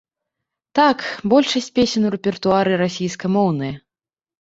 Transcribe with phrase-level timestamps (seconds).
[0.79, 0.97] Так,
[1.35, 3.73] большасць песень у рэпертуары расійскамоўныя.